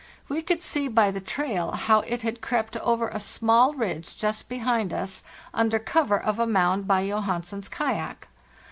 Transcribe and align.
We 0.27 0.41
could 0.41 0.63
see 0.63 0.87
by 0.87 1.11
the 1.11 1.21
trail 1.21 1.73
how 1.73 1.99
it 1.99 2.23
had 2.23 2.41
crept 2.41 2.75
over 2.77 3.09
a 3.09 3.19
small 3.19 3.75
ridge 3.75 4.17
just 4.17 4.49
behind 4.49 4.91
us 4.93 5.21
under 5.53 5.77
cover 5.77 6.19
of 6.19 6.39
a 6.39 6.47
mound 6.47 6.87
by 6.87 7.05
Johansen's 7.05 7.69
kayak. 7.69 8.27